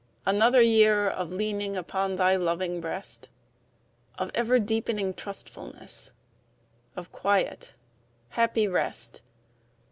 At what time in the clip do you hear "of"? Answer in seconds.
1.07-1.31, 4.17-4.31, 6.95-7.11